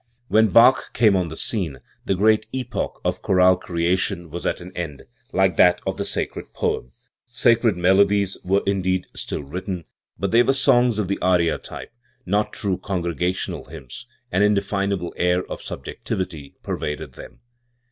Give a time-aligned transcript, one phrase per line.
[0.29, 4.71] When Bach came on the scene, the great epoch of chorale creation was at an
[4.75, 6.89] end, like that of the sacred poem,
[7.27, 9.85] Sacred melodies were indeed still written;
[10.17, 11.93] but they were songs of the aria type,
[12.25, 17.41] not true congregational hymns; an inde finable air of subjectivity pervaded them.